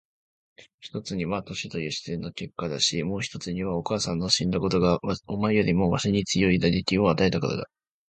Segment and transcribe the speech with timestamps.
[0.79, 7.67] 一つには年という自然の結果だし、もう一つにはお母さんの死んだことがお前よりもわしに強い打撃を与えたからだ。